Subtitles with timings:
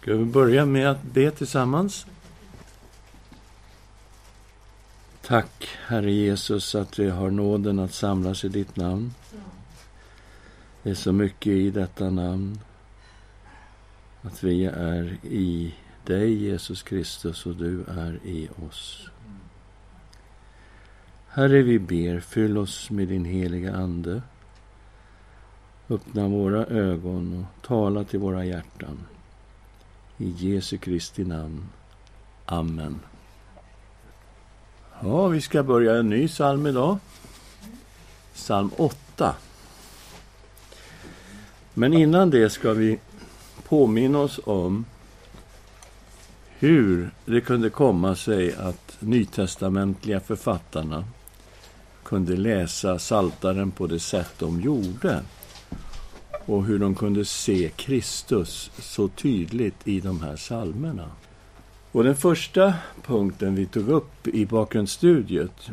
[0.00, 2.06] Ska vi börja med att be tillsammans?
[5.22, 9.14] Tack, Herre Jesus, att vi har nåden att samlas i ditt namn.
[10.82, 12.60] Det är så mycket i detta namn.
[14.22, 15.74] Att vi är i
[16.06, 19.08] dig, Jesus Kristus, och du är i oss.
[21.28, 24.22] Herre, vi ber, fyll oss med din heliga Ande.
[25.88, 28.98] Öppna våra ögon och tala till våra hjärtan.
[30.20, 31.68] I Jesu Kristi namn.
[32.46, 33.00] Amen.
[35.02, 36.98] Ja, vi ska börja en ny psalm idag.
[38.34, 39.34] Psalm 8.
[41.74, 42.98] Men innan det ska vi
[43.68, 44.84] påminna oss om
[46.58, 51.04] hur det kunde komma sig att nytestamentliga författarna
[52.04, 55.22] kunde läsa saltaren på det sätt de gjorde
[56.50, 61.10] och hur de kunde se Kristus så tydligt i de här psalmerna.
[61.92, 62.74] Och den första
[63.06, 65.70] punkten vi tog upp i bakgrundsstudiet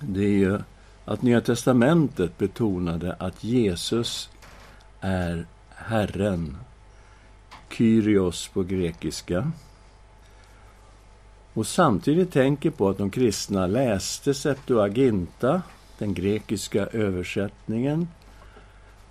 [0.00, 0.58] det är ju
[1.04, 4.30] att Nya testamentet betonade att Jesus
[5.00, 6.56] är Herren,
[7.70, 9.52] Kyrios på grekiska.
[11.54, 15.62] Och samtidigt tänker på att de kristna läste Septuaginta,
[15.98, 18.08] den grekiska översättningen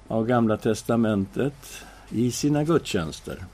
[0.09, 3.45] av Gamla testamentet, i sina gudstjänster.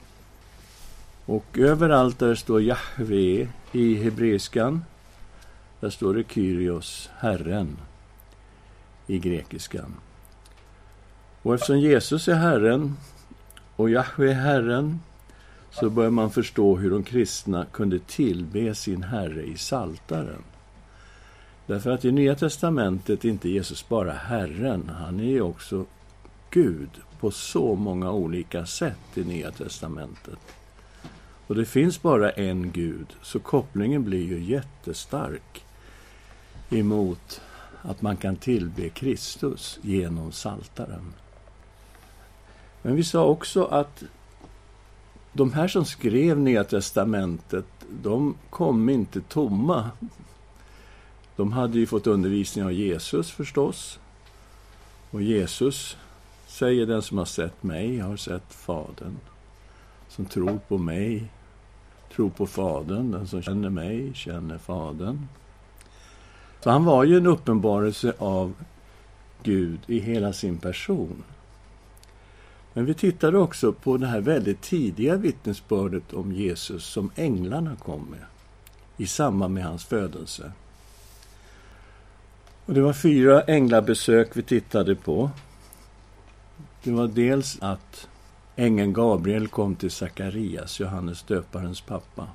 [1.26, 4.84] Och överallt där står Jahve i hebreiskan,
[5.80, 7.76] där står det Kyrios, Herren,
[9.06, 9.94] i grekiskan.
[11.42, 12.96] Och eftersom Jesus är Herren
[13.76, 15.00] och Jahve är Herren
[15.70, 20.42] så börjar man förstå hur de kristna kunde tillbe sin Herre i saltaren.
[21.66, 25.84] Därför att i Nya testamentet är inte Jesus bara Herren, han är också
[26.56, 26.90] Gud
[27.20, 30.38] på så många olika sätt i Nya testamentet.
[31.46, 35.64] Och det finns bara en Gud, så kopplingen blir ju jättestark
[36.70, 37.40] emot
[37.82, 41.14] att man kan tillbe Kristus genom saltaren.
[42.82, 44.02] Men vi sa också att
[45.32, 47.66] de här som skrev Nya testamentet,
[48.02, 49.90] de kom inte tomma.
[51.36, 53.98] De hade ju fått undervisning av Jesus förstås.
[55.10, 55.96] Och Jesus
[56.58, 59.16] säger den som har sett mig har sett Fadern.
[60.08, 61.30] Som tror på mig
[62.14, 63.10] tror på Fadern.
[63.10, 65.26] Den som känner mig känner Fadern.
[66.60, 68.54] Så han var ju en uppenbarelse av
[69.42, 71.22] Gud i hela sin person.
[72.72, 78.06] Men vi tittade också på det här väldigt tidiga vittnesbördet om Jesus som änglarna kom
[78.10, 78.24] med
[78.96, 80.52] i samband med hans födelse.
[82.66, 85.30] Och Det var fyra änglabesök vi tittade på.
[86.86, 88.08] Det var dels att
[88.56, 92.28] ängeln Gabriel kom till Sakarias, Johannes döparens pappa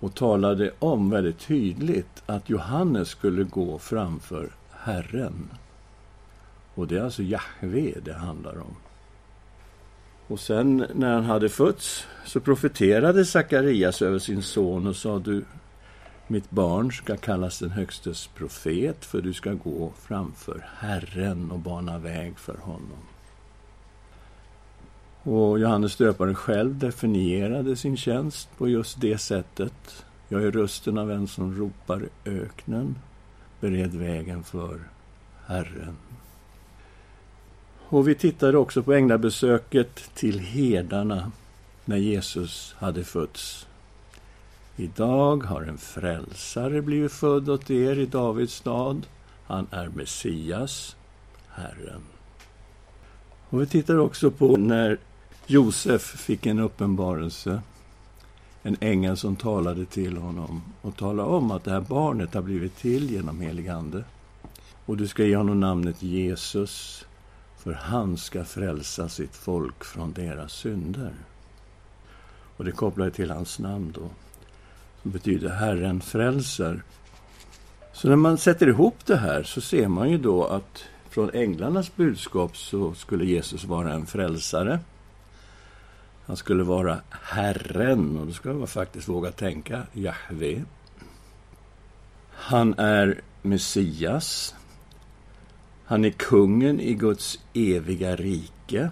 [0.00, 5.48] och talade om väldigt tydligt att Johannes skulle gå framför Herren.
[6.74, 8.76] Och det är alltså Jahve det handlar om.
[10.26, 15.44] Och sen när han hade fötts så profeterade Sakarias över sin son och sa du
[16.26, 21.98] mitt barn ska kallas den högstes profet för du ska gå framför Herren och bana
[21.98, 23.11] väg för honom.
[25.24, 30.04] Och Johannes döparen själv definierade sin tjänst på just det sättet.
[30.28, 32.98] Jag är rösten av en som ropar i öknen,
[33.60, 34.80] bered vägen för
[35.46, 35.96] Herren.
[37.88, 41.32] Och vi tittade också på änglabesöket till herdarna
[41.84, 43.66] när Jesus hade fötts.
[44.76, 49.06] Idag har en frälsare blivit född åt er i Davids stad.
[49.46, 50.96] Han är Messias,
[51.48, 52.02] Herren.
[53.48, 54.98] Och vi tittar också på när
[55.52, 57.60] Josef fick en uppenbarelse.
[58.62, 62.76] En ängel som talade till honom och talade om att det här barnet har blivit
[62.76, 64.04] till genom helig ande.
[64.86, 67.04] Och du ska ge honom namnet Jesus,
[67.58, 71.12] för han ska frälsa sitt folk från deras synder.
[72.56, 74.08] Och det kopplar till hans namn då,
[75.02, 76.82] som betyder Herren frälser.
[77.92, 81.96] Så när man sätter ihop det här så ser man ju då att från änglarnas
[81.96, 84.80] budskap så skulle Jesus vara en frälsare.
[86.26, 90.64] Han skulle vara Herren, och då skulle man faktiskt våga tänka Jahve.
[92.30, 94.54] Han är Messias.
[95.84, 98.90] Han är kungen i Guds eviga rike.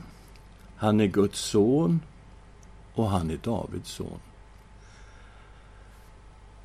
[0.76, 2.00] Han är Guds son
[2.94, 4.20] och han är Davids son.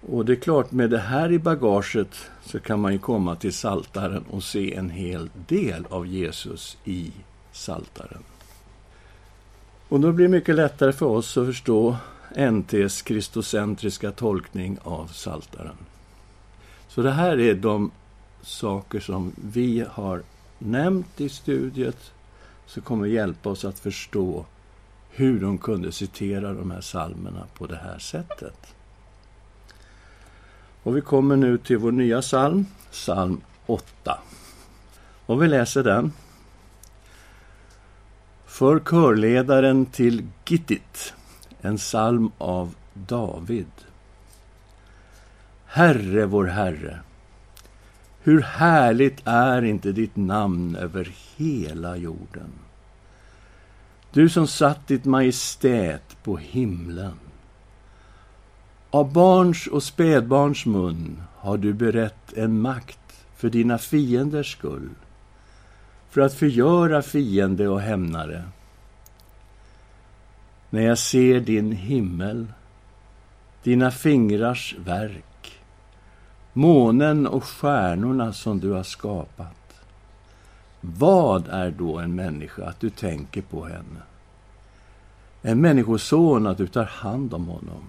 [0.07, 3.53] Och det är klart, med det här i bagaget så kan man ju komma till
[3.53, 7.11] saltaren och se en hel del av Jesus i
[7.51, 8.23] saltaren.
[9.95, 11.97] Och då blir det mycket lättare för oss att förstå
[12.51, 15.77] NTs kristocentriska tolkning av Saltaren.
[16.87, 17.91] Så det här är de
[18.41, 20.23] saker som vi har
[20.59, 22.11] nämnt i studiet
[22.65, 24.45] som kommer hjälpa oss att förstå
[25.09, 28.75] hur de kunde citera de här salmerna på det här sättet.
[30.83, 34.19] Och vi kommer nu till vår nya psalm, psalm 8.
[35.25, 36.11] Och vi läser den.
[38.55, 41.13] För körledaren till Gittit,
[41.61, 43.71] en psalm av David.
[45.65, 46.99] Herre, vår Herre,
[48.23, 52.51] hur härligt är inte ditt namn över hela jorden?
[54.11, 57.19] Du som satt ditt majestät på himlen.
[58.89, 64.89] Av barns och spädbarns mun har du berett en makt för dina fienders skull,
[66.15, 68.43] för att förgöra fiende och hämnare.
[70.69, 72.47] När jag ser din himmel,
[73.63, 75.61] dina fingrars verk,
[76.53, 79.81] månen och stjärnorna som du har skapat.
[80.81, 84.01] Vad är då en människa att du tänker på henne?
[85.41, 87.83] En människoson att du tar hand om honom?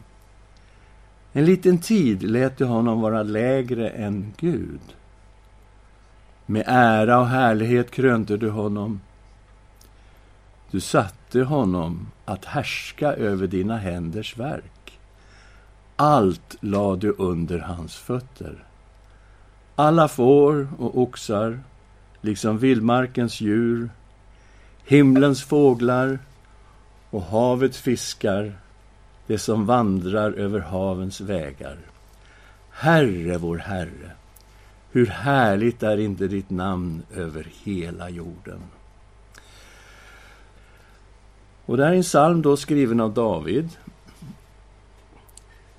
[1.32, 4.80] En liten tid lät du honom vara lägre än Gud.
[6.46, 9.00] Med ära och härlighet krönte du honom.
[10.70, 14.98] Du satte honom att härska över dina händers verk.
[15.96, 18.64] Allt lade du under hans fötter.
[19.74, 21.60] Alla får och oxar,
[22.20, 23.90] liksom vildmarkens djur,
[24.84, 26.18] himlens fåglar
[27.10, 28.52] och havets fiskar,
[29.26, 31.78] det som vandrar över havens vägar.
[32.70, 34.10] Herre, vår Herre,
[34.90, 38.60] hur härligt är inte ditt namn över hela jorden.
[41.66, 43.68] Och det här är en psalm då skriven av David.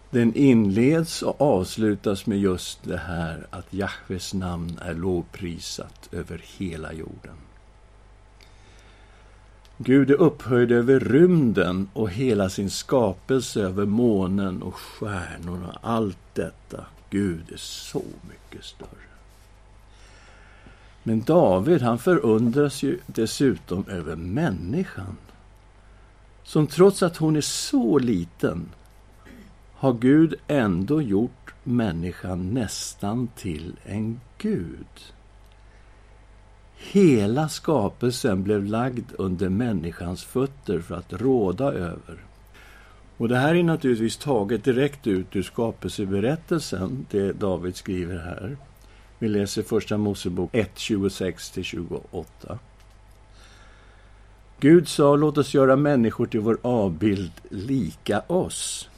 [0.10, 6.94] Den inleds och avslutas med just det här att Jahves namn är lovprisat över hela
[6.94, 7.36] jorden.
[9.78, 15.80] Gud är upphöjd över rymden och hela sin skapelse över månen och stjärnorna.
[15.82, 16.86] Allt detta.
[17.10, 19.08] Gud är så mycket större.
[21.04, 25.18] Men David, han förundras ju dessutom över människan.
[26.44, 28.70] Som trots att hon är så liten
[29.74, 35.14] har Gud ändå gjort människan nästan till en gud.
[36.78, 42.27] Hela skapelsen blev lagd under människans fötter för att råda över.
[43.18, 48.58] Och det här är naturligtvis taget direkt ut ur skapelseberättelsen, det David skriver här.
[49.20, 52.26] Vi läser Första Mosebok 1, 26-28.
[54.60, 58.90] Gud sa, låt oss göra människor till vår avbild lika oss.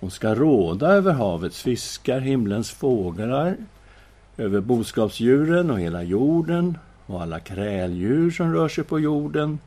[0.00, 3.56] De ska råda över havets fiskar, himlens fåglar,
[4.36, 9.58] över boskapsdjuren och hela jorden och alla kräldjur som rör sig på jorden.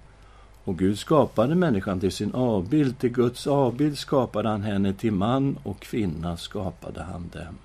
[0.65, 5.57] Och Gud skapade människan till sin avbild, till Guds avbild skapade han henne, till man
[5.63, 7.57] och kvinna skapade han dem.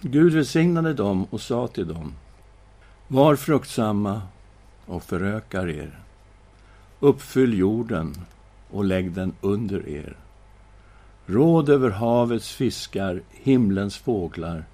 [0.00, 2.12] Gud välsignade dem och sa till dem,
[3.08, 4.22] var fruktsamma
[4.86, 5.98] och förökar er.
[7.00, 8.14] Uppfyll jorden
[8.70, 10.16] och lägg den under er.
[11.26, 14.64] Råd över havets fiskar, himlens fåglar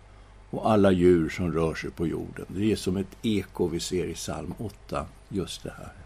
[0.51, 2.47] och alla djur som rör sig på jorden.
[2.49, 6.00] Det är som ett eko vi ser i psalm 8, just det här.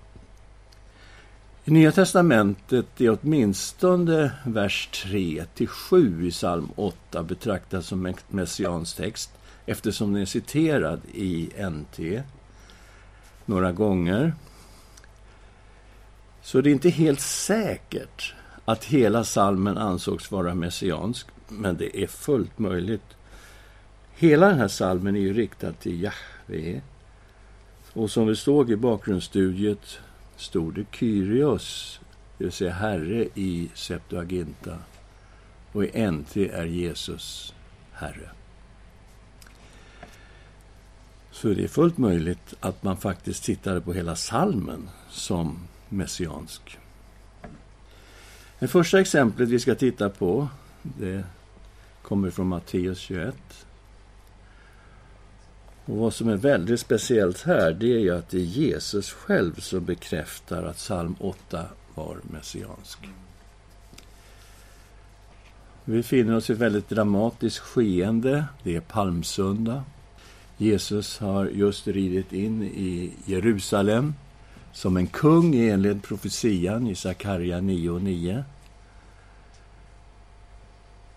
[1.66, 8.14] I Nya testamentet är åtminstone vers 3 till 7 i psalm 8 betraktad som en
[8.28, 9.30] messiansk text
[9.66, 12.23] eftersom den är citerad i NT
[13.44, 14.35] några gånger.
[16.42, 22.06] Så det är inte helt säkert att hela salmen ansågs vara messiansk, men det är
[22.06, 23.16] fullt möjligt.
[24.14, 26.80] Hela den här salmen är ju riktad till Jahve.
[27.92, 29.99] Och som vi såg i bakgrundsstudiet
[30.37, 32.00] stod det Kyrios,
[32.38, 34.79] det vill säga Herre i Septuaginta.
[35.73, 37.55] Och i NT är Jesus
[37.93, 38.31] Herre.
[41.31, 46.79] Så det är fullt möjligt att man faktiskt tittade på hela salmen som messiansk.
[48.59, 50.49] Det första exemplet vi ska titta på
[50.83, 51.25] det
[52.03, 53.63] kommer från Matteus 21.
[55.87, 59.61] Och Vad som är väldigt speciellt här det är ju att det är Jesus själv
[59.61, 62.99] som bekräftar att psalm 8 var messiansk.
[65.85, 68.45] Vi finner oss i ett väldigt dramatiskt skeende.
[68.62, 69.85] Det är palmsöndag.
[70.57, 74.14] Jesus har just ridit in i Jerusalem
[74.73, 78.45] som en kung enligt profetian i Sakarja 9 och 9.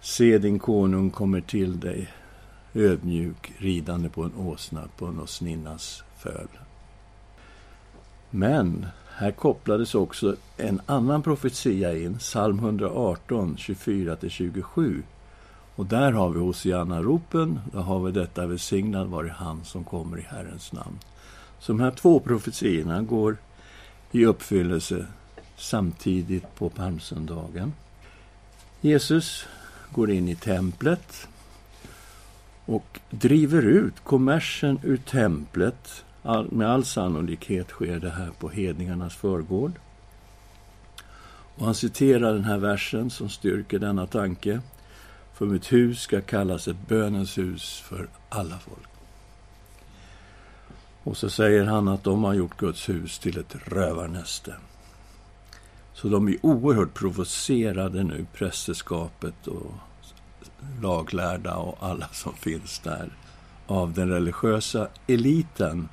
[0.01, 2.07] Se, din konung kommer till dig,
[2.77, 6.47] ödmjuk, ridande på en åsna, på en åsninnas föl.
[8.29, 15.01] Men här kopplades också en annan profetia in, psalm 118, 24-27.
[15.75, 20.21] Och där har vi Hosianna-ropen, där har vi detta välsignad vare han som kommer i
[20.21, 20.99] Herrens namn.
[21.59, 23.37] Så de här två profetiorna går
[24.11, 25.05] i uppfyllelse
[25.57, 27.73] samtidigt på palmsöndagen.
[28.81, 29.45] Jesus
[29.91, 31.27] går in i templet
[32.67, 36.05] och driver ut kommersen ur templet.
[36.23, 39.71] All, med all sannolikhet sker det här på hedningarnas förgård.
[41.55, 44.61] Och han citerar den här versen som styrker denna tanke.
[45.33, 48.89] För mitt hus ska kallas ett bönens hus för alla folk.
[51.03, 54.55] Och så säger han att de har gjort Guds hus till ett rövarnäste.
[55.93, 59.71] Så de är oerhört provocerade nu, prästerskapet och
[60.81, 63.09] laglärda och alla som finns där,
[63.67, 65.89] av den religiösa eliten.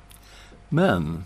[0.69, 1.23] Men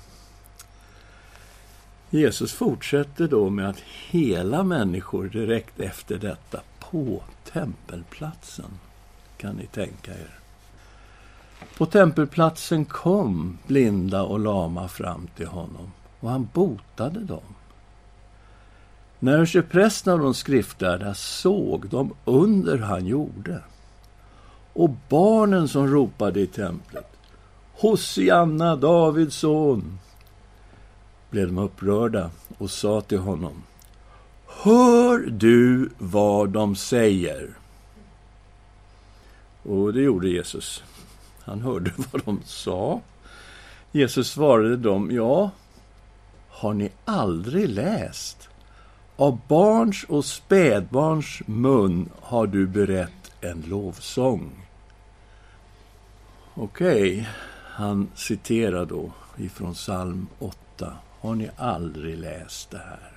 [2.10, 3.80] Jesus fortsätter då med att
[4.10, 8.80] hela människor direkt efter detta på tempelplatsen.
[9.38, 10.40] Kan ni tänka er.
[11.78, 17.56] På tempelplatsen kom blinda och lama fram till honom och han botade dem.
[19.20, 23.62] När översteprästerna och de skriftlärda såg de under han gjorde
[24.74, 27.06] och barnen som ropade i templet
[27.74, 30.00] Hosianna, Davids son,
[31.30, 33.64] blev de upprörda och sa till honom
[34.48, 37.50] Hör du vad de säger?
[39.64, 40.84] Och det gjorde Jesus.
[41.40, 43.02] Han hörde vad de sa.
[43.92, 45.52] Jesus svarade dem, ja,
[46.50, 48.50] har ni aldrig läst?
[49.20, 54.52] Av barns och spädbarns mun har du berett en lovsång.
[56.54, 57.26] Okej, okay.
[57.66, 60.94] han citerar då ifrån psalm 8.
[61.20, 63.12] Har ni aldrig läst det här?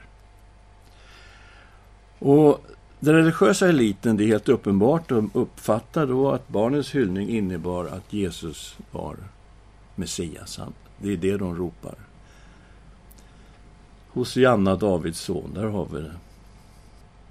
[2.19, 2.67] Och
[3.01, 8.13] den religiösa eliten, det är helt uppenbart, de uppfattar då att barnens hyllning innebar att
[8.13, 9.17] Jesus var
[9.95, 10.61] Messias.
[10.99, 11.95] Det är det de ropar.
[14.13, 16.15] Hosianna, Davids son, där har vi det.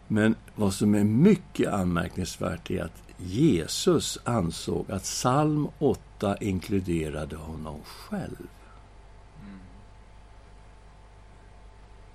[0.08, 7.80] Men vad som är mycket anmärkningsvärt är att Jesus ansåg att psalm 8 inkluderade honom
[7.86, 8.48] själv.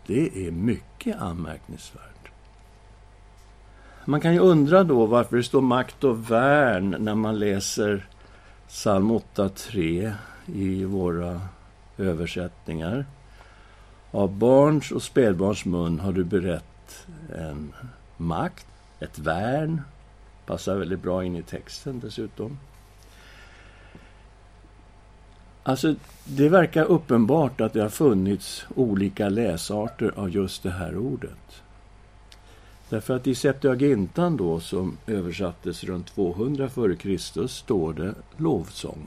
[0.07, 2.31] Det är mycket anmärkningsvärt.
[4.05, 8.07] Man kan ju undra då varför det står makt och värn när man läser
[8.69, 10.15] psalm 8.3
[10.47, 11.41] i våra
[11.99, 13.07] översättningar.
[14.17, 17.07] Av barns och spädbarns mun har du berett
[17.37, 17.73] en
[18.17, 18.67] makt,
[19.01, 19.83] ett värn.
[20.47, 22.59] Passar väldigt bra in i texten dessutom.
[25.63, 25.95] Alltså,
[26.25, 31.63] det verkar uppenbart att det har funnits olika läsarter av just det här ordet.
[32.89, 37.47] Därför att i Septuagintan då, som översattes runt 200 f.Kr.
[37.47, 39.07] står det lovsång.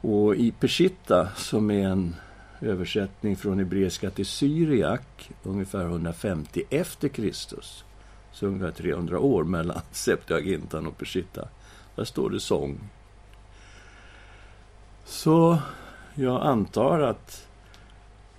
[0.00, 2.14] Och i Peshitta, som är en
[2.62, 7.84] översättning från hebreiska till syriak, ungefär 150 efter Kristus,
[8.32, 11.48] så ungefär 300 år mellan Septuagintan och Peshitta,
[11.96, 12.80] där står det sång.
[15.04, 15.58] Så
[16.14, 17.46] jag antar att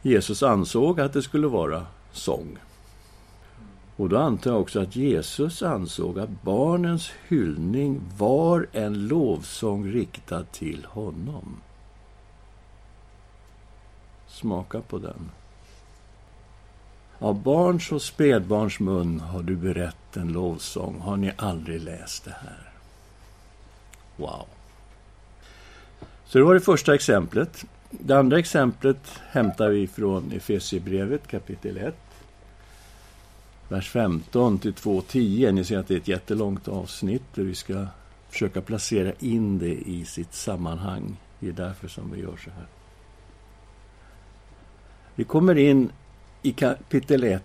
[0.01, 2.57] Jesus ansåg att det skulle vara sång.
[3.95, 10.43] Och då antar jag också att Jesus ansåg att barnens hyllning var en lovsång riktad
[10.43, 11.61] till honom.
[14.43, 15.31] Smaka på den.
[17.19, 20.99] Av barns och spädbarns mun har du berett en lovsång.
[20.99, 22.71] Har ni aldrig läst det här?
[24.15, 24.45] Wow.
[26.25, 27.65] Så det var det första exemplet.
[27.89, 31.95] Det andra exemplet hämtar vi från Efesierbrevet kapitel 1
[33.69, 35.51] vers 15 till 2.10.
[35.51, 37.87] Ni ser att det är ett jättelångt avsnitt där vi ska
[38.29, 41.17] försöka placera in det i sitt sammanhang.
[41.39, 42.82] Det är därför som vi gör så här.
[45.15, 45.91] Vi kommer in
[46.41, 47.43] i kapitel 1,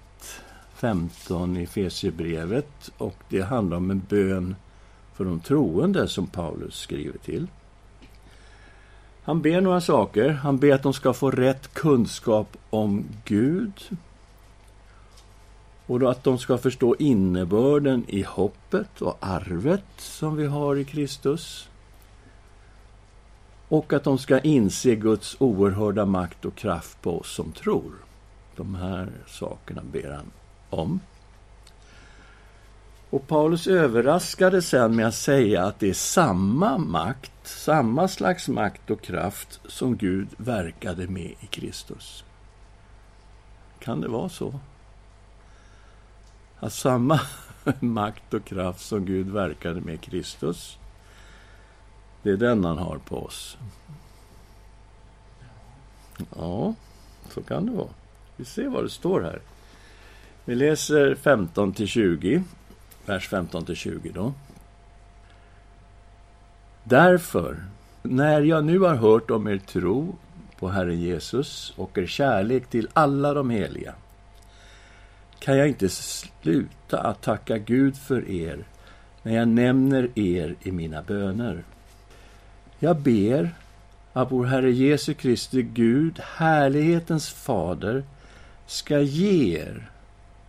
[0.75, 2.91] 15 i Fesierbrevet.
[2.99, 4.57] och det handlar om en bön
[5.15, 7.47] för de troende som Paulus skriver till.
[9.23, 10.31] Han ber några saker.
[10.31, 13.73] Han ber att de ska få rätt kunskap om Gud,
[15.87, 20.85] och då att de ska förstå innebörden i hoppet och arvet som vi har i
[20.85, 21.69] Kristus
[23.69, 27.93] och att de ska inse Guds oerhörda makt och kraft på oss som tror.
[28.57, 30.31] De här sakerna ber han
[30.71, 31.01] om.
[33.11, 38.91] Och Paulus överraskade sen med att säga att det är samma makt, samma slags makt
[38.91, 42.25] och kraft som Gud verkade med i Kristus.
[43.79, 44.61] Kan det vara så?
[46.61, 47.21] Att samma
[47.81, 50.79] makt och kraft som Gud verkade med i Kristus,
[52.23, 53.57] det är den han har på oss.
[56.37, 56.75] Ja,
[57.31, 57.89] så kan det vara.
[58.37, 59.41] Vi ser vad det står här.
[60.45, 62.45] Vi läser 15 till 20
[63.09, 64.33] vers 15 till 20 då.
[66.85, 67.57] Därför,
[68.03, 70.17] när jag nu har hört om er tro
[70.59, 73.95] på Herren Jesus och er kärlek till alla de heliga,
[75.39, 78.65] kan jag inte sluta att tacka Gud för er
[79.23, 81.65] när jag nämner er i mina böner.
[82.79, 83.55] Jag ber
[84.13, 88.05] att vår Herre Jesu Kristi Gud, härlighetens fader,
[88.67, 89.91] ska ge er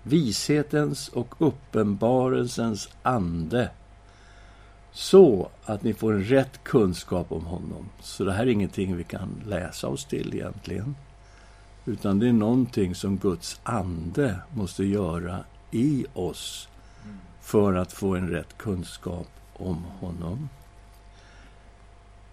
[0.03, 3.69] vishetens och uppenbarelsens ande
[4.91, 7.89] så att ni får en rätt kunskap om honom.
[8.01, 10.95] Så det här är ingenting vi kan läsa oss till egentligen.
[11.85, 16.67] Utan det är någonting som Guds ande måste göra i oss
[17.41, 20.49] för att få en rätt kunskap om honom.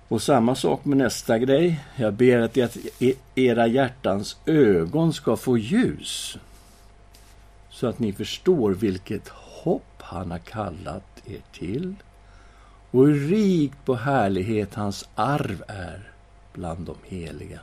[0.09, 1.81] Och samma sak med nästa grej.
[1.97, 6.39] Jag ber att e- era hjärtans ögon ska få ljus
[7.71, 11.95] så att ni förstår vilket hopp han har kallat er till
[12.91, 16.13] och hur rikt på härlighet hans arv är
[16.53, 17.61] bland de heliga.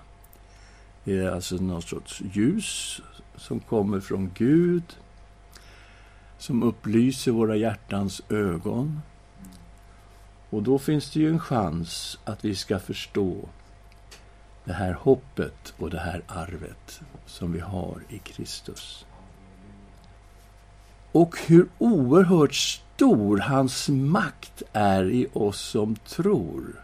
[1.04, 3.02] Det är alltså någon sorts ljus
[3.36, 4.84] som kommer från Gud
[6.38, 9.02] som upplyser våra hjärtans ögon.
[10.54, 13.36] Och då finns det ju en chans att vi ska förstå
[14.64, 19.06] det här hoppet och det här arvet som vi har i Kristus
[21.12, 26.84] och hur oerhört stor hans makt är i oss som tror.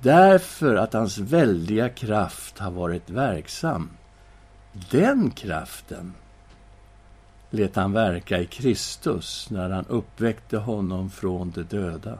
[0.00, 3.90] Därför att hans väldiga kraft har varit verksam.
[4.90, 6.14] Den kraften
[7.50, 12.18] lät han verka i Kristus när han uppväckte honom från de döda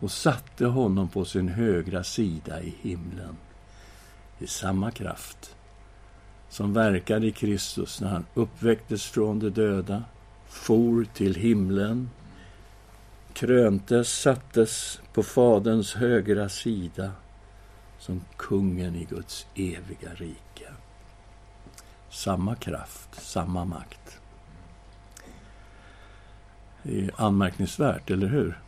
[0.00, 3.36] och satte honom på sin högra sida i himlen.
[4.38, 5.56] I samma kraft
[6.48, 10.04] som verkade i Kristus när han uppväcktes från de döda,
[10.48, 12.10] for till himlen,
[13.32, 17.12] kröntes, sattes på Faderns högra sida
[17.98, 20.72] som kungen i Guds eviga rike.
[22.10, 23.99] Samma kraft, samma makt.
[26.82, 28.58] Det är anmärkningsvärt, eller hur?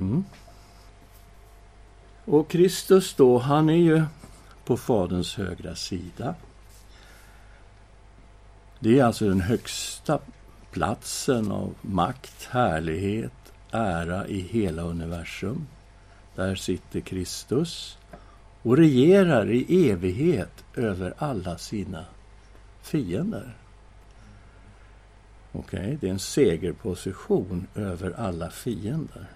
[0.00, 0.24] Mm.
[2.24, 4.04] Och Kristus då, han är ju
[4.64, 6.34] på Faderns högra sida.
[8.80, 10.18] Det är alltså den högsta
[10.70, 15.66] platsen av makt, härlighet, ära i hela universum.
[16.34, 17.98] Där sitter Kristus
[18.62, 22.04] och regerar i evighet över alla sina
[22.82, 23.56] fiender.
[25.52, 29.26] Okej, okay, det är en segerposition över alla fiender.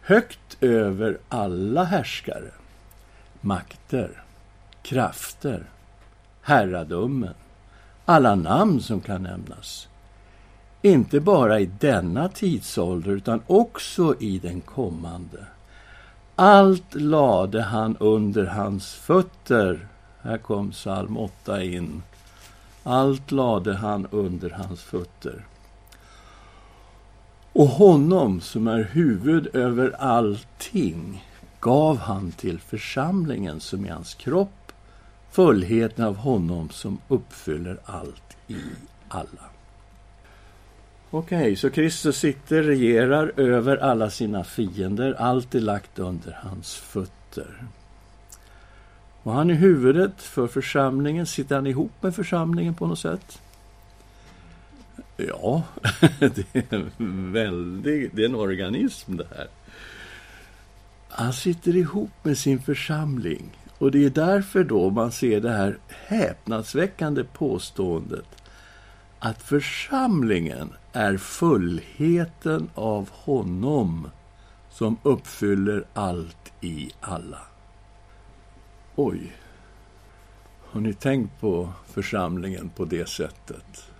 [0.00, 2.50] Högt över alla härskare,
[3.40, 4.22] makter,
[4.82, 5.64] krafter,
[6.42, 7.34] herradömen,
[8.04, 9.88] alla namn som kan nämnas.
[10.82, 15.46] Inte bara i denna tidsålder, utan också i den kommande.
[16.36, 19.88] Allt lade han under hans fötter.
[20.20, 22.02] Här kom psalm 8 in.
[22.86, 25.46] Allt lade han under hans fötter.
[27.52, 31.24] Och honom som är huvud över allting
[31.60, 34.64] gav han till församlingen som är hans kropp
[35.34, 38.56] fullheten av honom som uppfyller allt i
[39.08, 39.50] alla.
[41.10, 45.14] Okej, okay, så Kristus sitter, regerar över alla sina fiender.
[45.18, 47.64] Allt är lagt under hans fötter.
[49.24, 51.26] Och han är huvudet för församlingen.
[51.26, 53.40] Sitter han ihop med församlingen på något sätt?
[55.16, 55.62] Ja,
[56.18, 59.48] det är en väldig, det är en organism det här.
[61.08, 63.50] Han sitter ihop med sin församling.
[63.78, 68.26] Och det är därför då man ser det här häpnadsväckande påståendet
[69.18, 74.10] att församlingen är fullheten av honom
[74.70, 77.53] som uppfyller allt i alla.
[78.96, 79.36] Oj!
[80.60, 83.90] Har ni tänkt på församlingen på det sättet?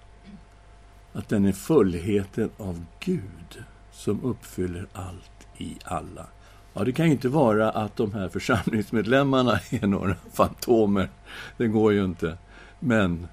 [1.13, 6.27] Att den är fullheten av Gud som uppfyller allt i alla.
[6.75, 11.11] Ja, det kan ju inte vara att de här församlingsmedlemmarna är några fantomer.
[11.57, 12.39] Det går ju inte.
[12.81, 13.27] Men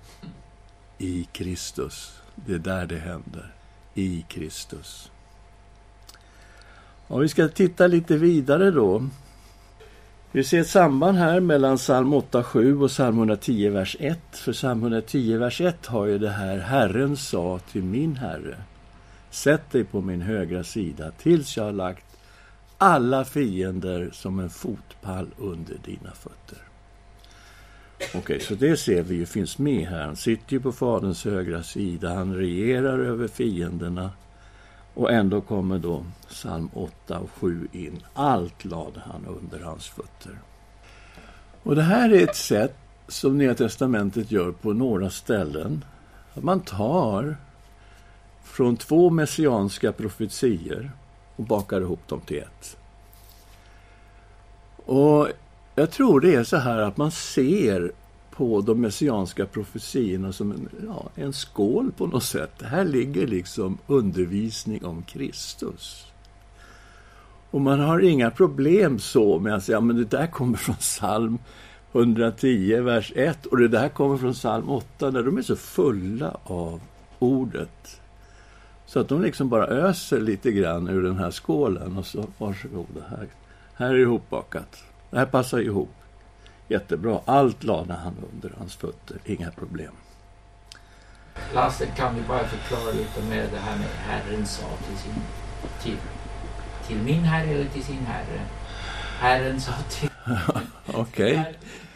[0.98, 3.54] i Kristus, det är där det händer.
[3.94, 5.12] I Kristus.
[7.08, 9.10] Ja, vi ska titta lite vidare då.
[10.34, 14.20] Vi ser ett samband här mellan psalm 8.7 och psalm 110, vers 1.
[14.32, 18.56] För psalm 110, vers 1 har ju det här Herren sa till min Herre.
[19.30, 22.06] Sätt dig på min högra sida tills jag har lagt
[22.78, 26.58] alla fiender som en fotpall under dina fötter.
[27.98, 30.06] Okej, okay, så det ser vi ju finns med här.
[30.06, 34.10] Han sitter ju på Faderns högra sida, han regerar över fienderna.
[34.94, 38.04] Och ändå kommer då psalm 8 och 7 in.
[38.14, 40.40] Allt lade han under hans fötter.
[41.64, 42.76] Och det här är ett sätt
[43.08, 45.86] som Nya Testamentet gör på några ställen.
[46.34, 47.38] Att man tar
[48.44, 50.92] från två messianska profetier
[51.36, 52.78] och bakar ihop dem till ett.
[54.86, 55.28] Och
[55.76, 57.92] jag tror det är så här att man ser
[58.32, 62.62] på de messianska profetiorna som en, ja, en skål på något sätt.
[62.62, 66.06] Här ligger liksom undervisning om Kristus.
[67.52, 71.38] Och man har inga problem så med att säga men det där kommer från psalm
[71.92, 76.38] 110, vers 1 och det där kommer från psalm 8, där de är så fulla
[76.44, 76.82] av
[77.20, 78.02] ordet.
[78.86, 83.02] Så att de liksom bara öser lite grann ur den här skålen och så varsågoda,
[83.10, 83.28] här,
[83.74, 84.84] här är det ihopbakat.
[85.10, 85.90] Det här passar ihop.
[86.72, 87.20] Jättebra.
[87.26, 89.18] Allt lade han under hans fötter.
[89.26, 89.92] Inga problem.
[91.54, 95.14] Lasse, kan du bara förklara lite mer det här med Herren sa till sin...
[95.84, 95.98] Till,
[96.88, 98.42] till min herre eller till sin herre?
[99.20, 100.10] Herren sa till...
[100.94, 101.40] Okej.
[101.40, 101.54] Okay.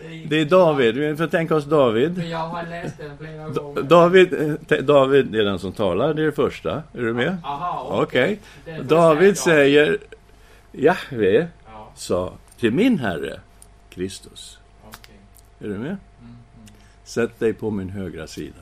[0.27, 0.95] Det är David.
[0.95, 2.23] Vi får tänka oss David.
[2.23, 3.81] Jag har läst den flera gånger.
[3.81, 4.33] David,
[4.71, 6.13] eh, David är den som talar.
[6.13, 6.83] Det är det första.
[6.93, 7.37] Är du med?
[7.89, 8.39] Okej.
[8.65, 8.83] Okay.
[8.83, 9.97] David säger
[10.71, 11.91] Jahve ja.
[11.95, 13.39] sa till min herre
[13.89, 14.59] Kristus.
[15.59, 15.97] Är du med?
[17.03, 18.59] Sätt dig på min högra sida.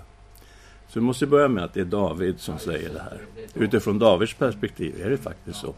[0.87, 3.21] Så vi måste börja med att det är David som säger det här.
[3.53, 5.73] Utifrån Davids perspektiv är det faktiskt så.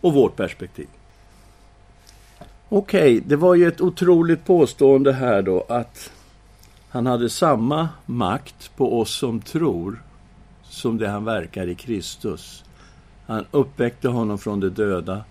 [0.00, 0.88] Och vårt perspektiv.
[2.68, 6.12] Okej, okay, det var ju ett otroligt påstående här då att
[6.88, 10.02] han hade samma makt på oss som tror
[10.62, 12.64] som det han verkar i Kristus.
[13.26, 15.24] Han uppväckte honom från de döda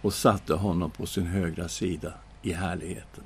[0.00, 3.24] och satte honom på sin högra sida i härligheten.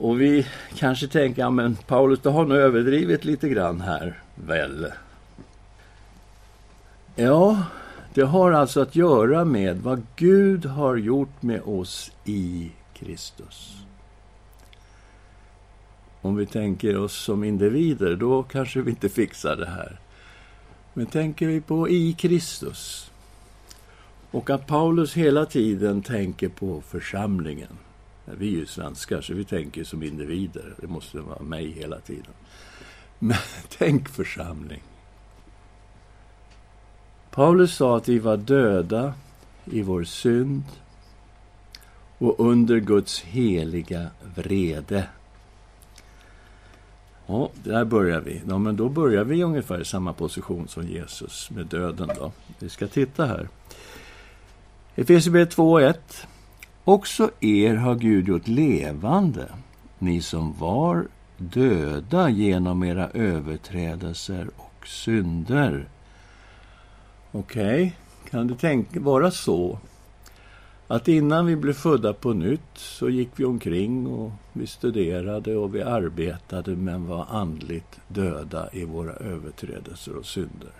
[0.00, 4.86] Och vi kanske tänker, ja men Paulus, du har nog överdrivit lite grann här, väl?
[7.14, 7.62] Ja,
[8.14, 13.76] det har alltså att göra med vad Gud har gjort med oss i Kristus.
[16.20, 20.00] Om vi tänker oss som individer, då kanske vi inte fixar det här.
[20.94, 23.10] Men tänker vi på i Kristus
[24.30, 27.78] och att Paulus hela tiden tänker på församlingen
[28.38, 30.74] vi är ju svenskar, så vi tänker som individer.
[30.80, 32.32] Det måste vara mig hela tiden.
[33.18, 33.36] Men
[33.78, 34.82] tänk församling.
[37.30, 39.14] Paulus sa att vi var döda
[39.64, 40.62] i vår synd
[42.18, 45.08] och under Guds heliga vrede.
[47.26, 48.42] Ja, där börjar vi.
[48.48, 52.10] Ja, men då börjar vi ungefär i samma position som Jesus med döden.
[52.16, 52.32] Då.
[52.58, 53.48] Vi ska titta här.
[54.94, 55.94] Efesierbrevet 2.1
[56.90, 59.46] Också er har Gud gjort levande,
[59.98, 65.88] ni som var döda genom era överträdelser och synder.
[67.32, 68.30] Okej, okay.
[68.30, 69.78] kan det tänka, vara så
[70.88, 75.74] att innan vi blev födda på nytt så gick vi omkring och vi studerade och
[75.74, 80.72] vi arbetade men var andligt döda i våra överträdelser och synder.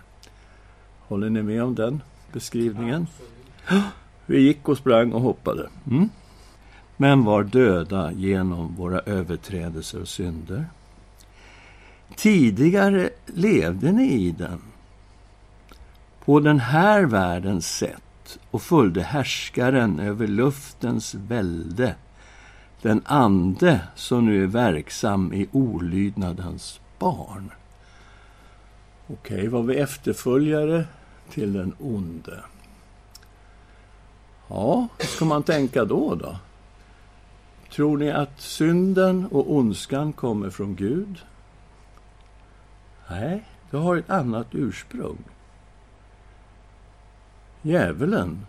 [0.99, 3.07] Håller ni med om den beskrivningen?
[3.67, 4.00] Absolut.
[4.31, 5.69] Vi gick och sprang och hoppade.
[5.91, 6.09] Mm.
[6.97, 10.67] Men var döda genom våra överträdelser och synder.
[12.17, 14.61] Tidigare levde ni i den
[16.25, 21.95] på den här världens sätt och följde härskaren över luftens välde,
[22.83, 27.51] den ande som nu är verksam i olydnadens barn.
[29.07, 30.85] Okej, okay, var vi efterföljare
[31.31, 32.41] till den onde?
[34.51, 36.37] Ja, hur ska man tänka då, då?
[37.73, 41.19] Tror ni att synden och ondskan kommer från Gud?
[43.11, 45.19] Nej, det har ett annat ursprung.
[47.63, 48.47] Djävulen,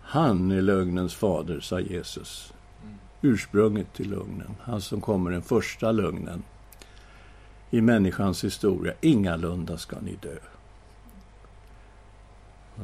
[0.00, 2.52] han är lögnens fader, sa Jesus.
[3.22, 6.42] Ursprunget till lögnen, han som kommer den första lögnen
[7.70, 8.94] i människans historia.
[9.00, 10.36] Ingalunda ska ni dö.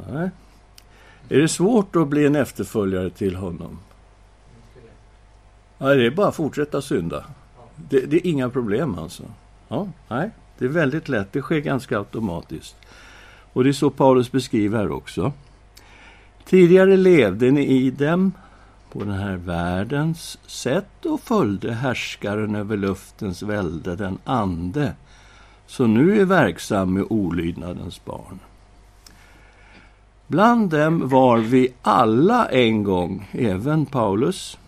[0.08, 0.30] Nej.
[1.28, 3.78] Är det svårt att bli en efterföljare till honom?
[5.78, 7.24] Ja, det är bara att fortsätta synda.
[7.76, 9.22] Det, det, är inga problem alltså.
[9.68, 11.32] Ja, nej, det är väldigt lätt.
[11.32, 12.76] Det sker ganska automatiskt.
[13.52, 15.32] Och det är så Paulus beskriver här också.
[16.44, 18.32] Tidigare levde ni i dem
[18.92, 24.92] på den här världens sätt och följde härskaren över luftens välde, den ande,
[25.66, 28.38] som nu är verksam med olydnadens barn.
[30.26, 34.58] Bland dem var vi alla en gång, även Paulus,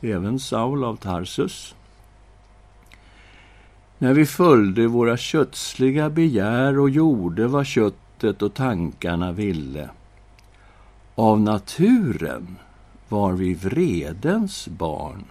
[0.00, 1.74] även Saul av Tarsus,
[3.98, 9.90] när vi följde våra kötsliga begär och gjorde vad köttet och tankarna ville.
[11.14, 12.56] Av naturen
[13.08, 15.24] var vi vredens barn,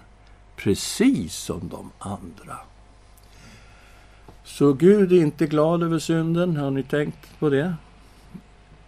[0.56, 2.58] precis som de andra.
[4.43, 7.75] Så Gud är inte glad över synden, har ni tänkt på det?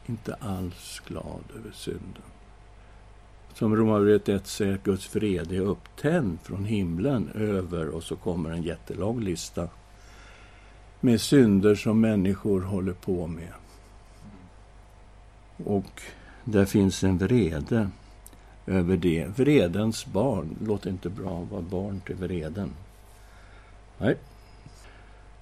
[0.07, 2.23] Inte alls glad över synden.
[3.53, 8.49] Som Romarbrevet 1 säger, att Guds fred är upptänd från himlen över och så kommer
[8.49, 9.67] en jättelång lista
[10.99, 13.53] med synder som människor håller på med.
[15.65, 16.01] Och
[16.43, 17.89] där finns en vrede
[18.65, 19.27] över det.
[19.35, 20.55] Vredens barn.
[20.65, 22.73] Låter inte bra att vara barn till vreden.
[23.97, 24.17] Nej.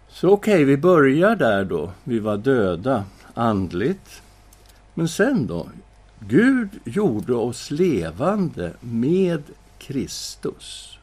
[0.07, 1.91] Så okej, okay, vi börjar där då.
[2.03, 4.21] Vi var döda andligt.
[4.97, 5.69] Men sen då?
[6.19, 9.43] Gud gjorde oss levande med
[9.77, 10.97] Kristus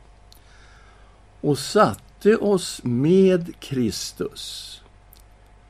[1.40, 4.80] och satte oss med Kristus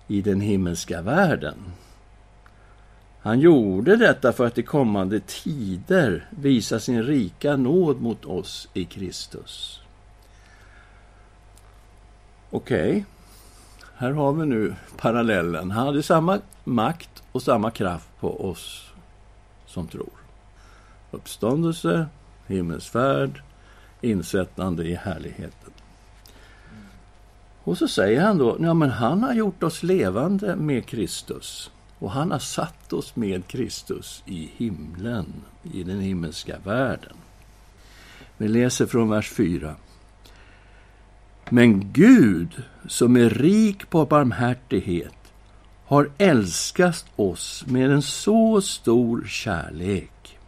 [0.09, 1.55] i den himmelska världen.
[3.21, 8.85] Han gjorde detta för att i kommande tider visa sin rika nåd mot oss i
[8.85, 9.81] Kristus.
[12.51, 13.05] Okej, okay.
[13.97, 15.71] här har vi nu parallellen.
[15.71, 18.93] Han hade samma makt och samma kraft på oss
[19.67, 20.13] som tror.
[21.11, 22.07] Uppståndelse,
[22.47, 23.43] himmelsfärd,
[24.01, 25.71] insättande i härligheten.
[27.65, 31.71] Och så säger han då, ja men han har gjort oss levande med Kristus.
[31.99, 37.17] Och han har satt oss med Kristus i himlen, i den himmelska världen.
[38.37, 39.75] Vi läser från vers 4.
[41.49, 45.22] Men Gud, som är rik på barmhärtighet,
[45.87, 50.39] har älskat oss med en så stor kärlek.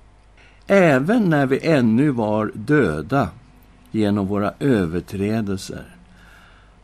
[0.67, 3.29] Även när vi ännu var döda
[3.91, 5.97] genom våra överträdelser.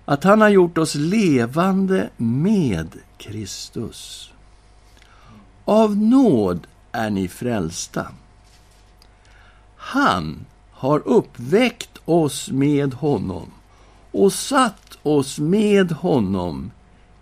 [0.04, 4.32] Att han har gjort oss levande med Kristus.
[5.64, 8.06] Av nåd är ni frälsta.
[9.76, 13.50] Han har uppväckt oss med honom
[14.10, 16.70] och satt oss med honom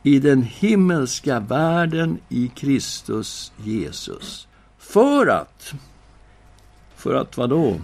[0.08, 4.48] i den himmelska världen i Kristus Jesus.
[4.78, 5.74] För att,
[6.96, 7.80] för att vad då?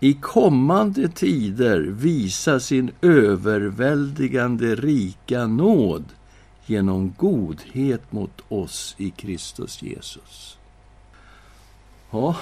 [0.00, 6.04] I kommande tider visa sin överväldigande rika nåd
[6.66, 10.58] genom godhet mot oss i Kristus Jesus.
[12.10, 12.36] Ja,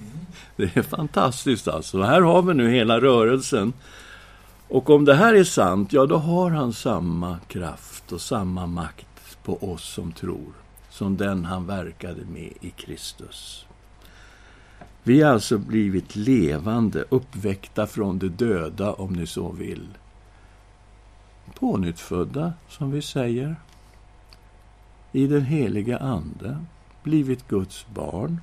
[0.56, 2.02] det är fantastiskt alltså.
[2.02, 3.72] Här har vi nu hela rörelsen.
[4.68, 9.38] Och om det här är sant, ja då har han samma kraft och samma makt
[9.42, 10.52] på oss som tror,
[10.90, 13.66] som den han verkade med i Kristus.
[15.02, 19.88] Vi har alltså blivit levande, uppväckta från de döda, om ni så vill,
[21.54, 23.56] pånyttfödda, som vi säger,
[25.12, 26.64] i den heliga Ande,
[27.02, 28.40] blivit Guds barn.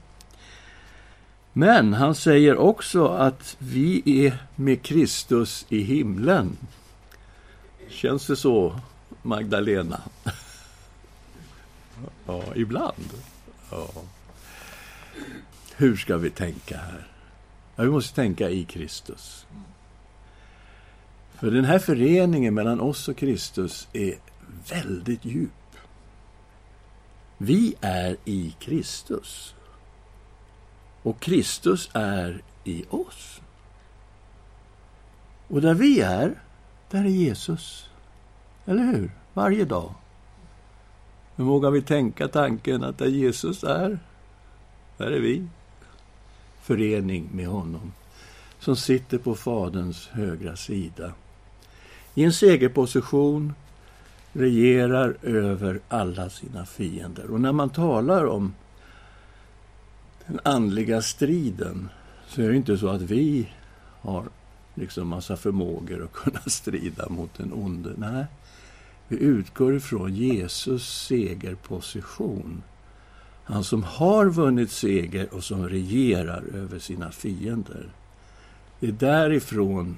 [1.54, 6.58] Men han säger också att vi är med Kristus i himlen.
[7.90, 8.80] Känns det så,
[9.22, 10.02] Magdalena?
[12.28, 13.10] ja, ibland.
[13.72, 13.90] Ja.
[15.76, 17.08] Hur ska vi tänka här?
[17.76, 19.46] Ja, vi måste tänka i Kristus.
[21.40, 24.16] För den här föreningen mellan oss och Kristus är
[24.70, 25.52] väldigt djup.
[27.38, 29.56] Vi är i Kristus.
[31.04, 33.42] Och Kristus är i oss.
[35.48, 36.42] Och där vi är,
[36.90, 37.90] där är Jesus.
[38.66, 39.12] Eller hur?
[39.34, 39.94] Varje dag.
[41.36, 44.00] Nu vågar vi tänka tanken att där Jesus är,
[44.98, 45.48] där är vi.
[46.62, 47.94] Förening med honom,
[48.60, 51.14] som sitter på Faderns högra sida
[52.16, 53.54] i en segerposition
[54.34, 57.32] regerar över alla sina fiender.
[57.32, 58.54] Och när man talar om
[60.28, 61.90] den andliga striden
[62.28, 63.50] så är det inte så att vi
[64.02, 64.26] har
[64.76, 67.94] liksom massa förmågor att kunna strida mot den onde.
[67.98, 68.26] Nej,
[69.08, 72.64] vi utgår ifrån Jesus segerposition.
[73.44, 77.90] Han som har vunnit seger och som regerar över sina fiender.
[78.80, 79.98] Det är därifrån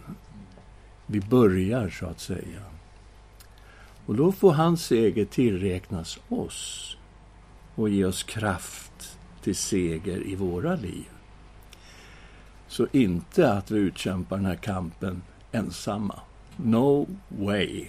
[1.06, 2.62] vi börjar, så att säga.
[4.06, 6.98] Och då får hans seger tillräknas oss
[7.76, 9.15] och ge oss kraft
[9.46, 11.06] till seger i våra liv.
[12.68, 16.20] Så inte att vi utkämpar den här kampen ensamma.
[16.58, 17.86] No way.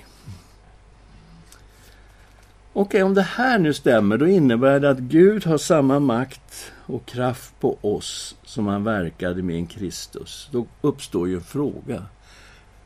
[2.72, 7.06] Och om det här nu stämmer, då innebär det att Gud har samma makt och
[7.06, 10.48] kraft på oss som han verkade med en Kristus.
[10.52, 12.06] Då uppstår ju en fråga.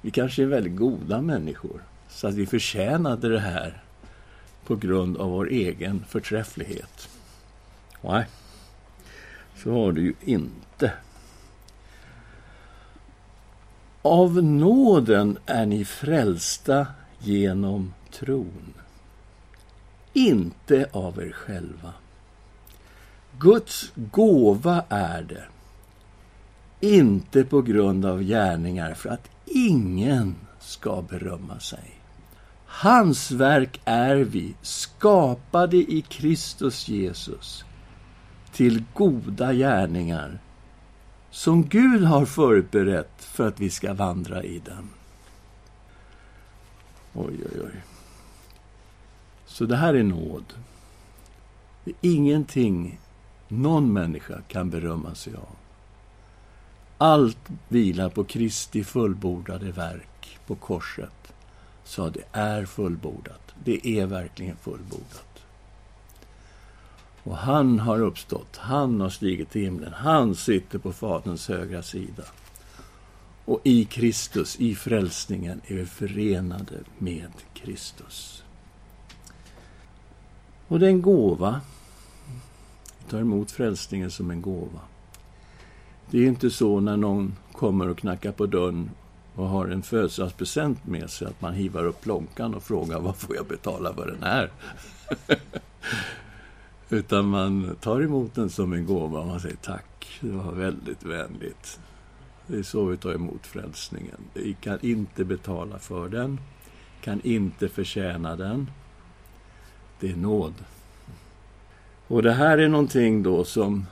[0.00, 3.82] Vi kanske är väldigt goda människor, så att vi förtjänade det här
[4.66, 7.08] på grund av vår egen förträfflighet.
[8.02, 8.26] Nej,
[9.62, 10.92] så var det ju inte.
[14.02, 16.86] Av nåden är ni frälsta
[17.18, 18.74] genom tron.
[20.12, 21.92] Inte av er själva.
[23.38, 25.44] Guds gåva är det.
[26.80, 32.00] Inte på grund av gärningar för att ingen ska berömma sig.
[32.66, 37.64] Hans verk är vi, skapade i Kristus Jesus
[38.60, 40.38] till goda gärningar
[41.30, 44.90] som Gud har förberett för att vi ska vandra i dem.
[47.14, 47.82] Oj, oj, oj.
[49.46, 50.44] Så det här är nåd.
[51.84, 53.00] Det är ingenting
[53.48, 55.56] någon människa kan berömma sig av.
[56.98, 61.32] Allt vilar på Kristi fullbordade verk på korset.
[61.84, 63.54] Så det är fullbordat.
[63.64, 65.44] Det är verkligen fullbordat.
[67.24, 72.22] Och han har uppstått, han har stigit till himlen, han sitter på Faderns högra sida.
[73.44, 78.44] Och i Kristus, i frälsningen, är vi förenade med Kristus.
[80.68, 81.60] Och det är en gåva.
[82.98, 84.80] Vi tar emot frälsningen som en gåva.
[86.10, 88.90] Det är inte så när någon kommer och knackar på dörren
[89.34, 93.36] och har en födelsedagspresent med sig att man hivar upp plånkan och frågar vad får
[93.36, 94.50] jag betala för den här?
[96.92, 101.02] Utan man tar emot den som en gåva och man säger tack, det var väldigt
[101.02, 101.80] vänligt.
[102.46, 104.20] Det är så vi tar emot frälsningen.
[104.34, 106.40] Vi kan inte betala för den,
[107.00, 108.70] kan inte förtjäna den.
[110.00, 110.54] Det är nåd.
[112.06, 113.86] Och det här är någonting då som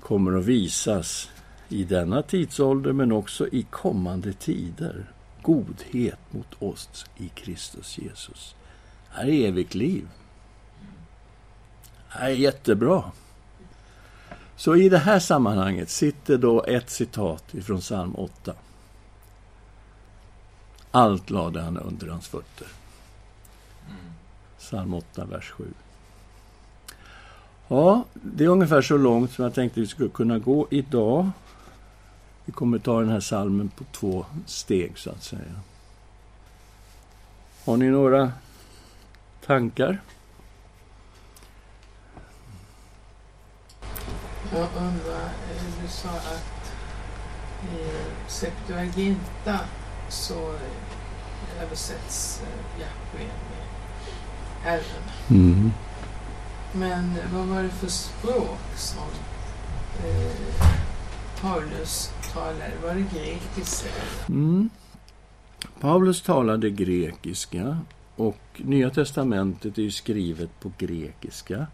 [0.00, 1.30] kommer att visas
[1.68, 5.12] i denna tidsålder men också i kommande tider.
[5.42, 8.54] Godhet mot oss i Kristus Jesus.
[9.08, 10.08] Här är evigt liv.
[12.12, 13.04] Det här är jättebra.
[14.56, 18.54] Så i det här sammanhanget sitter då ett citat ifrån psalm 8.
[20.90, 22.66] Allt lade han under hans fötter.
[24.58, 25.64] Psalm 8, vers 7.
[27.68, 31.30] Ja, det är ungefär så långt som jag tänkte vi skulle kunna gå idag.
[32.44, 35.60] Vi kommer ta den här salmen på två steg, så att säga.
[37.64, 38.32] Har ni några
[39.46, 39.98] tankar?
[44.52, 46.72] Jag undrar, eh, du sa att
[47.62, 47.86] i
[48.26, 49.60] Septuaginta
[50.08, 50.54] så
[51.62, 53.66] översätts eh, Jahwe med
[54.62, 55.02] Herren.
[55.30, 55.72] Mm.
[56.72, 59.08] Men vad var det för språk som
[60.04, 60.66] eh,
[61.40, 62.72] Paulus talade?
[62.82, 63.88] Var det grekiska?
[64.28, 64.70] Mm.
[65.80, 67.78] Paulus talade grekiska
[68.16, 71.66] och Nya testamentet är ju skrivet på grekiska.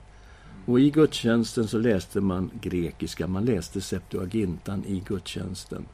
[0.67, 5.87] Och i gudstjänsten så läste man grekiska, man läste Septuagintan i gudstjänsten.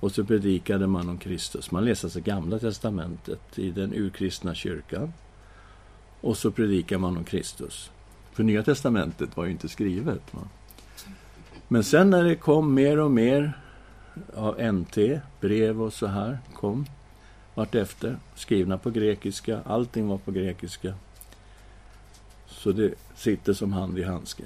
[0.00, 1.70] Och så predikade man om Kristus.
[1.70, 5.12] Man läste alltså Gamla testamentet i den urkristna kyrkan.
[6.20, 7.90] Och så predikade man om Kristus.
[8.32, 10.22] För Nya testamentet var ju inte skrivet.
[10.30, 10.40] Va?
[11.68, 13.52] Men sen när det kom mer och mer
[14.34, 14.98] av NT,
[15.40, 16.86] brev och så här, kom
[17.54, 20.94] vartefter, skrivna på grekiska, allting var på grekiska.
[22.48, 24.42] Så det sitter som hand i handske.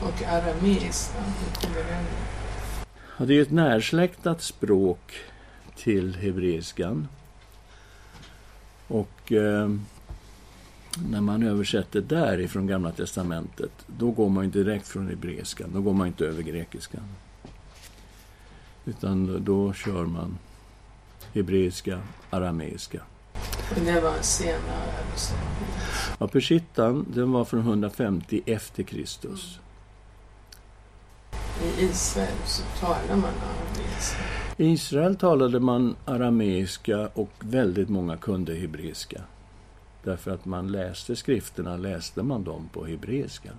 [0.00, 1.18] Och arameiska?
[3.18, 5.14] Ja, det är ett närsläktat språk
[5.76, 7.08] till hebreiskan.
[8.88, 9.70] Och eh,
[11.10, 15.92] när man översätter därifrån Gamla Testamentet, då går man inte direkt från hebreiskan, då går
[15.92, 17.04] man inte över grekiskan.
[18.84, 20.38] Utan då kör man
[21.32, 22.00] hebreiska,
[22.30, 23.00] arameiska.
[23.74, 25.68] Det var en senare översättning.
[26.18, 29.60] Ja, Peshittan, den var från 150 efter Kristus.
[31.62, 34.18] I Israel så talar man arameiska.
[34.56, 39.20] I Israel talade man arameiska och väldigt många kunde hebreiska.
[40.02, 43.50] Därför att man läste skrifterna, läste man dem på hebreiska.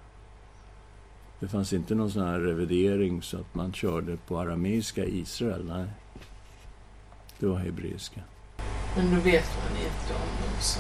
[1.40, 5.66] Det fanns inte någon sån här revidering så att man körde på arameiska i Israel.
[5.66, 5.86] Nej.
[7.40, 8.22] Det var hebreiska.
[8.96, 10.80] Men då vet man inte om de sa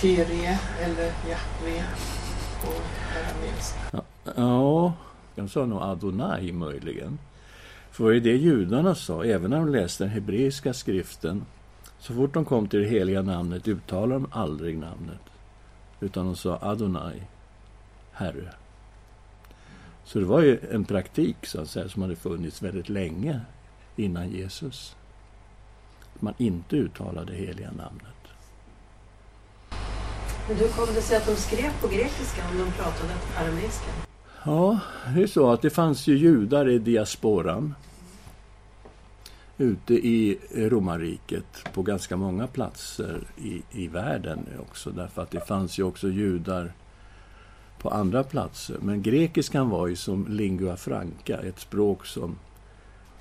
[0.00, 1.84] Kyrie eller Jahve
[2.62, 2.72] på
[3.18, 3.78] arameiska.
[3.92, 4.02] Ja,
[4.36, 4.92] ja,
[5.34, 7.18] de sa nog Adonai möjligen.
[7.90, 11.44] För det är det judarna sa, även när de läste den hebreiska skriften.
[11.98, 15.20] Så fort de kom till det heliga namnet uttalade de aldrig namnet.
[16.00, 17.22] Utan de sa Adonai,
[18.12, 18.52] Herre.
[20.04, 23.40] Så det var ju en praktik så att säga, som hade funnits väldigt länge
[23.96, 24.96] innan Jesus.
[26.20, 28.04] Att man inte uttalade det heliga namnet.
[30.48, 33.86] Men hur kom det sig att de skrev på grekiska om de pratade arameiska?
[34.44, 34.80] Ja,
[35.14, 37.74] det är så att det fanns ju judar i diasporan
[39.58, 44.90] ute i romarriket på ganska många platser i, i världen också.
[44.90, 46.72] Därför att det fanns ju också judar
[47.78, 48.76] på andra platser.
[48.80, 52.38] Men grekiskan var ju som lingua franca, ett språk som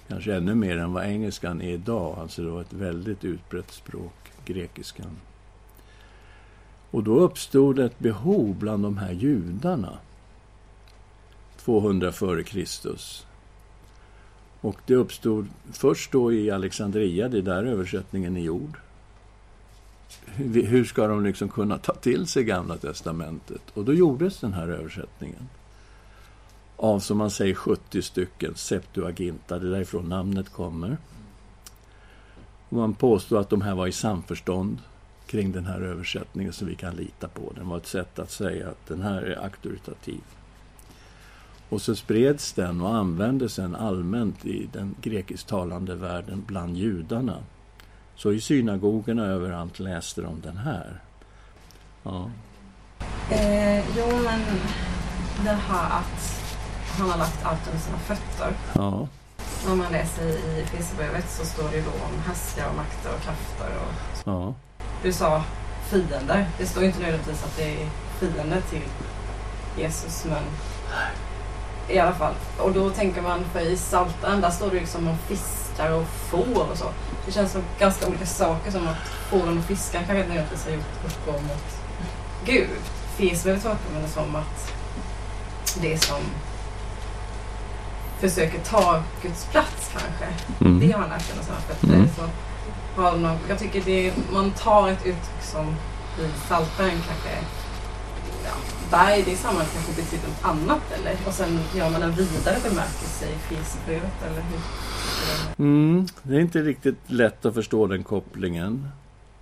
[0.10, 2.20] kanske ännu mer än vad engelskan är idag.
[2.20, 5.18] Alltså det var ett väldigt utbrett språk, grekiskan.
[6.92, 9.98] Och då uppstod ett behov bland de här judarna
[11.58, 13.26] 200 före Kristus.
[14.62, 18.78] Och det uppstod först då i Alexandria, det är där översättningen är gjord.
[20.36, 23.62] Hur ska de liksom kunna ta till sig Gamla Testamentet?
[23.74, 25.50] Och då gjordes den här översättningen.
[26.82, 30.98] Av, som man säger, 70 stycken Septuaginta, det är därifrån namnet kommer.
[32.70, 34.78] Och man påstår att de här var i samförstånd
[35.26, 37.64] kring den här översättningen så vi kan lita på den.
[37.64, 40.22] Det var ett sätt att säga att den här är auktoritativ.
[41.70, 47.38] Och så spreds den och användes sen allmänt i den grekisktalande världen bland judarna.
[48.16, 51.02] Så i synagogorna överallt läste de den här.
[52.04, 52.32] Ja.
[53.32, 54.40] Eh, jo, men
[55.44, 56.39] det här att
[57.00, 58.54] han har lagt allt under sina fötter.
[58.74, 59.08] Ja.
[59.66, 63.22] När man läser i Efesierbrevet så står det ju då om härskare och makter och
[63.22, 63.70] krafter.
[63.78, 63.94] Och...
[64.26, 64.54] Ja.
[65.04, 65.44] Du sa
[65.90, 66.48] fiender.
[66.58, 67.90] Det står inte nödvändigtvis att det är
[68.20, 68.84] fiender till
[69.78, 70.44] Jesus, men
[71.90, 72.34] i alla fall.
[72.60, 76.72] Och då tänker man, för i Psaltaren där står det liksom om fiskar och får
[76.72, 76.86] och så.
[77.26, 80.72] Det känns som ganska olika saker som att fåren och fiskar kanske inte nödvändigtvis har
[80.72, 81.80] gjort uppror mot
[82.46, 82.80] Gud.
[83.18, 84.74] Fesbrevet tolkar man det som att
[85.82, 86.22] det är som
[88.20, 90.28] försöker ta Guds plats kanske.
[90.66, 90.80] Mm.
[90.80, 91.94] Det har han lagt under sina fötter.
[91.94, 92.08] Mm.
[92.16, 92.22] Så
[93.02, 95.66] har någon, jag tycker det, man tar ett uttryck som
[96.20, 97.30] i Psaltaren kanske
[98.44, 98.52] ja,
[98.92, 101.16] berg, det är samma kanske betyder något annat eller?
[101.28, 104.60] Och sen gör man en vidare bemärkelse i Filsbrevet eller hur?
[105.66, 108.88] Mm, det är inte riktigt lätt att förstå den kopplingen.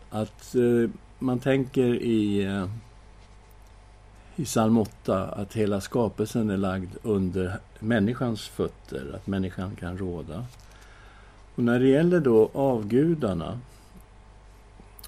[0.09, 2.69] Att eh, man tänker i, eh,
[4.39, 10.45] i psalm 8 att hela skapelsen är lagd under människans fötter, att människan kan råda.
[11.55, 13.59] Och när det gäller då avgudarna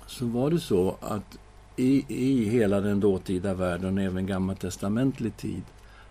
[0.08, 1.38] så var det så att
[1.76, 5.64] i, i hela den dåtida världen, och även gammaltestamentlig tid,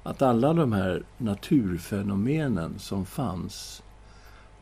[0.03, 3.83] att alla de här naturfenomenen som fanns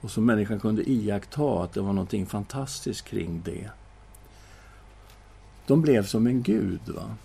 [0.00, 3.70] och som människan kunde iaktta att det var någonting fantastiskt kring det.
[5.66, 6.80] De blev som en gud.
[6.86, 7.16] va?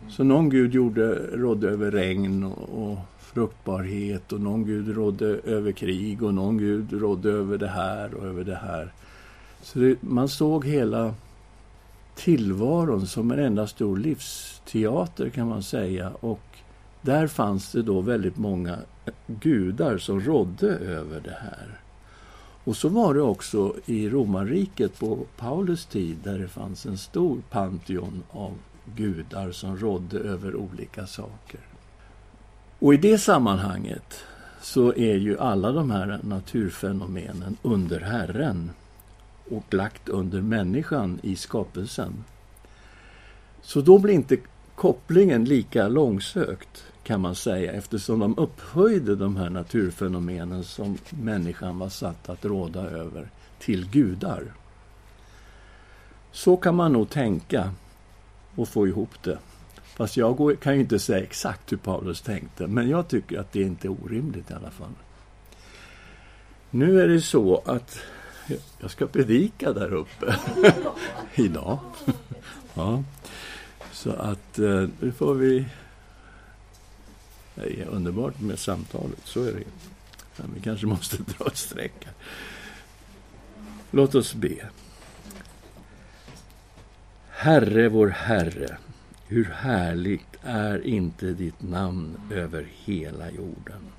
[0.00, 0.10] Mm.
[0.10, 5.72] Så någon gud gjorde, rådde över regn och, och fruktbarhet och någon gud rådde över
[5.72, 8.92] krig och någon gud rådde över det här och över det här.
[9.62, 11.14] Så det, man såg hela
[12.14, 16.10] tillvaron som en enda stor livsteater kan man säga.
[16.20, 16.40] Och
[17.02, 18.78] där fanns det då väldigt många
[19.26, 21.80] gudar som rådde över det här.
[22.64, 27.38] Och så var det också i romarriket på Paulus tid där det fanns en stor
[27.50, 28.52] pantheon av
[28.96, 31.60] gudar som rådde över olika saker.
[32.78, 34.24] Och i det sammanhanget
[34.60, 38.70] så är ju alla de här naturfenomenen under Herren
[39.50, 42.24] och lagt under människan i skapelsen.
[43.62, 44.36] Så då blir inte
[44.74, 51.88] kopplingen lika långsökt kan man säga eftersom de upphöjde de här naturfenomenen som människan var
[51.88, 53.28] satt att råda över
[53.58, 54.44] till gudar.
[56.32, 57.70] Så kan man nog tänka
[58.58, 59.38] och få ihop det.
[59.96, 63.62] Fast jag kan ju inte säga exakt hur Paulus tänkte, men jag tycker att det
[63.62, 64.92] inte är orimligt i alla fall.
[66.70, 68.00] Nu är det så att
[68.80, 70.36] jag ska predika där uppe
[71.34, 71.78] idag.
[72.74, 73.04] ja.
[73.92, 75.64] Så att eh, nu får vi...
[77.54, 79.64] Det är underbart med samtalet, så är det.
[80.36, 82.14] Men vi kanske måste dra ett streck här.
[87.40, 88.76] Herre, vår Herre,
[89.26, 93.92] hur härligt är inte ditt namn över hela jorden.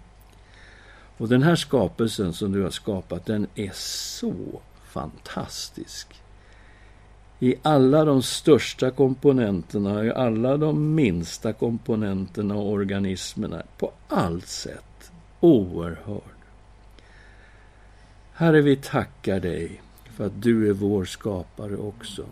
[1.17, 6.21] Och den här skapelsen som du har skapat, den är så fantastisk.
[7.39, 15.11] I alla de största komponenterna, i alla de minsta komponenterna och organismerna, på allt sätt
[15.39, 16.39] oerhörd.
[18.33, 19.81] Herre, vi tackar dig
[20.15, 22.25] för att du är vår skapare också.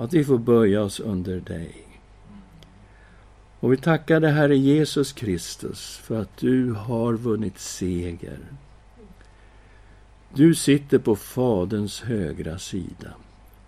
[0.00, 1.74] Att vi får böja oss under dig.
[3.60, 8.38] Och vi tackar dig, Herre Jesus Kristus, för att du har vunnit seger.
[10.34, 13.14] Du sitter på Faderns högra sida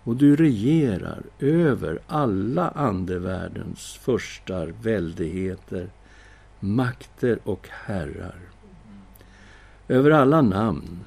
[0.03, 5.89] och du regerar över alla andevärldens förstar, väldigheter,
[6.59, 8.39] makter och herrar.
[9.87, 10.99] Över alla namn,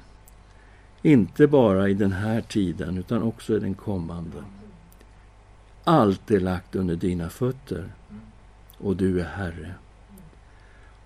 [1.01, 4.43] inte bara i den här tiden utan också i den kommande.
[5.87, 7.91] Allt är lagt under dina fötter
[8.77, 9.73] och du är Herre.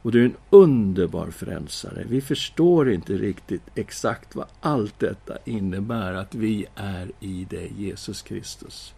[0.01, 2.05] Och du är en underbar frälsare.
[2.09, 8.21] Vi förstår inte riktigt exakt vad allt detta innebär, att vi är i dig, Jesus
[8.21, 8.93] Kristus.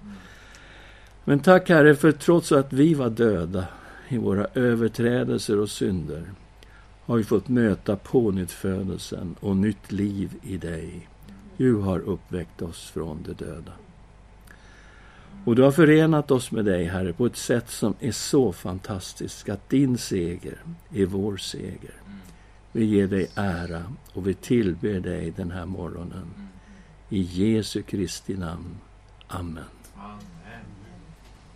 [1.24, 3.66] Men tack Herre, för trots att vi var döda
[4.10, 6.32] i våra överträdelser och synder,
[7.06, 11.10] har vi fått möta pånyttfödelsen och nytt liv i dig.
[11.58, 13.72] Du har uppväckt oss från de döda.
[15.46, 19.50] Och du har förenat oss med dig, Herre, på ett sätt som är så fantastiskt
[19.50, 20.58] att din seger
[20.94, 21.94] är vår seger.
[22.72, 23.84] Vi ger dig ära
[24.14, 26.34] och vi tillber dig den här morgonen.
[27.10, 28.78] I Jesu Kristi namn.
[29.28, 29.83] Amen.